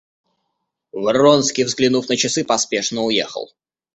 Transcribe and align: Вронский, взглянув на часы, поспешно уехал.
Вронский, 0.93 1.63
взглянув 1.63 2.09
на 2.09 2.15
часы, 2.17 2.43
поспешно 2.43 3.03
уехал. 3.03 3.51